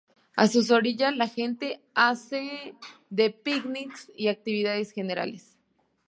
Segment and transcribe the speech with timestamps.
[0.35, 2.73] A sus orillas la gente hace
[3.11, 5.59] de picnics y actividades generales.